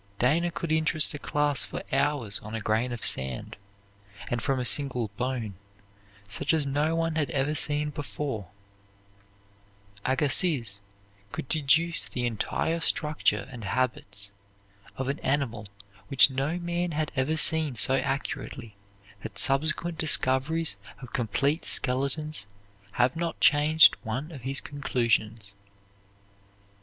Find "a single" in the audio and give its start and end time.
4.59-5.09